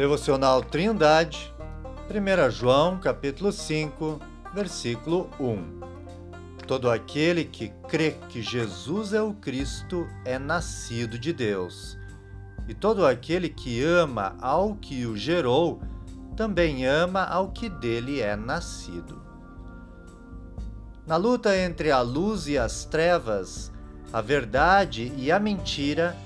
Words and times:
Devocional 0.00 0.62
Trindade, 0.62 1.54
1 2.08 2.50
João, 2.50 2.98
capítulo 2.98 3.52
5, 3.52 4.18
versículo 4.54 5.28
1. 5.38 5.80
Todo 6.66 6.90
aquele 6.90 7.44
que 7.44 7.68
crê 7.86 8.12
que 8.30 8.40
Jesus 8.40 9.12
é 9.12 9.20
o 9.20 9.34
Cristo 9.34 10.08
é 10.24 10.38
nascido 10.38 11.18
de 11.18 11.34
Deus. 11.34 11.98
E 12.66 12.72
todo 12.72 13.04
aquele 13.04 13.50
que 13.50 13.84
ama 13.84 14.38
ao 14.40 14.74
que 14.74 15.04
o 15.04 15.14
gerou, 15.18 15.82
também 16.34 16.86
ama 16.86 17.22
ao 17.22 17.50
que 17.50 17.68
dele 17.68 18.22
é 18.22 18.34
nascido. 18.34 19.22
Na 21.06 21.16
luta 21.16 21.54
entre 21.58 21.90
a 21.90 22.00
luz 22.00 22.48
e 22.48 22.56
as 22.56 22.86
trevas, 22.86 23.70
a 24.10 24.22
verdade 24.22 25.12
e 25.18 25.30
a 25.30 25.38
mentira, 25.38 26.16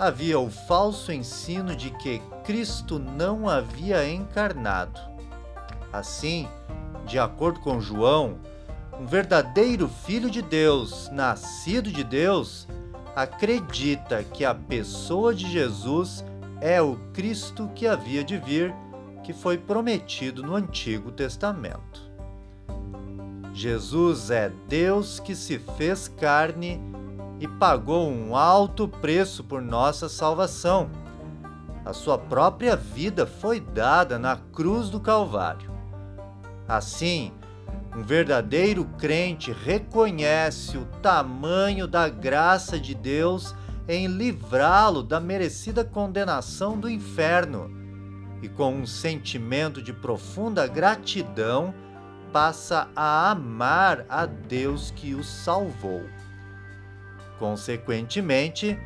havia 0.00 0.40
o 0.40 0.48
falso 0.48 1.12
ensino 1.12 1.76
de 1.76 1.90
que 1.90 2.22
Cristo 2.42 2.98
não 2.98 3.46
havia 3.46 4.10
encarnado. 4.10 4.98
Assim, 5.92 6.48
de 7.04 7.18
acordo 7.18 7.60
com 7.60 7.82
João, 7.82 8.38
um 8.98 9.04
verdadeiro 9.04 9.86
filho 9.88 10.30
de 10.30 10.40
Deus, 10.40 11.10
nascido 11.12 11.92
de 11.92 12.02
Deus, 12.02 12.66
acredita 13.14 14.24
que 14.24 14.42
a 14.42 14.54
pessoa 14.54 15.34
de 15.34 15.46
Jesus 15.50 16.24
é 16.62 16.80
o 16.80 16.96
Cristo 17.12 17.70
que 17.74 17.86
havia 17.86 18.24
de 18.24 18.38
vir, 18.38 18.74
que 19.22 19.34
foi 19.34 19.58
prometido 19.58 20.42
no 20.42 20.54
Antigo 20.54 21.12
Testamento. 21.12 22.08
Jesus 23.52 24.30
é 24.30 24.50
Deus 24.66 25.20
que 25.20 25.34
se 25.34 25.58
fez 25.58 26.08
carne 26.08 26.80
e 27.40 27.48
pagou 27.48 28.08
um 28.08 28.36
alto 28.36 28.86
preço 28.86 29.42
por 29.42 29.62
nossa 29.62 30.08
salvação. 30.08 30.90
A 31.84 31.94
sua 31.94 32.18
própria 32.18 32.76
vida 32.76 33.26
foi 33.26 33.58
dada 33.58 34.18
na 34.18 34.36
cruz 34.36 34.90
do 34.90 35.00
Calvário. 35.00 35.70
Assim, 36.68 37.32
um 37.96 38.02
verdadeiro 38.02 38.84
crente 38.98 39.50
reconhece 39.50 40.76
o 40.76 40.84
tamanho 41.02 41.88
da 41.88 42.08
graça 42.08 42.78
de 42.78 42.94
Deus 42.94 43.54
em 43.88 44.06
livrá-lo 44.06 45.02
da 45.02 45.18
merecida 45.18 45.82
condenação 45.82 46.78
do 46.78 46.88
inferno 46.88 47.70
e, 48.42 48.48
com 48.48 48.74
um 48.74 48.86
sentimento 48.86 49.82
de 49.82 49.92
profunda 49.92 50.66
gratidão, 50.66 51.74
passa 52.32 52.88
a 52.94 53.30
amar 53.30 54.04
a 54.08 54.26
Deus 54.26 54.90
que 54.92 55.14
o 55.14 55.24
salvou. 55.24 56.02
Consequentemente, 57.40 58.78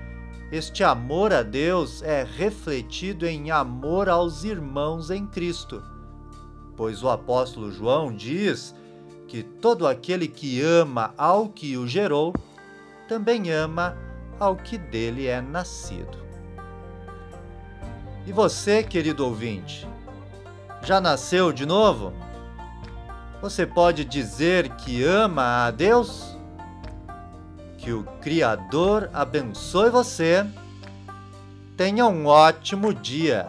este 0.52 0.84
amor 0.84 1.32
a 1.32 1.42
Deus 1.42 2.02
é 2.02 2.22
refletido 2.22 3.26
em 3.26 3.50
amor 3.50 4.08
aos 4.08 4.44
irmãos 4.44 5.10
em 5.10 5.26
Cristo, 5.26 5.82
pois 6.76 7.02
o 7.02 7.10
apóstolo 7.10 7.72
João 7.72 8.14
diz 8.14 8.72
que 9.26 9.42
todo 9.42 9.88
aquele 9.88 10.28
que 10.28 10.62
ama 10.62 11.12
ao 11.18 11.48
que 11.48 11.76
o 11.76 11.84
gerou, 11.84 12.32
também 13.08 13.50
ama 13.50 13.96
ao 14.38 14.54
que 14.54 14.78
dele 14.78 15.26
é 15.26 15.40
nascido. 15.40 16.16
E 18.24 18.30
você, 18.30 18.84
querido 18.84 19.26
ouvinte, 19.26 19.84
já 20.80 21.00
nasceu 21.00 21.52
de 21.52 21.66
novo? 21.66 22.12
Você 23.42 23.66
pode 23.66 24.04
dizer 24.04 24.76
que 24.76 25.02
ama 25.02 25.66
a 25.66 25.72
Deus? 25.72 26.33
Que 27.84 27.92
o 27.92 28.02
Criador 28.22 29.10
abençoe 29.12 29.90
você. 29.90 30.42
Tenha 31.76 32.06
um 32.06 32.24
ótimo 32.24 32.94
dia. 32.94 33.46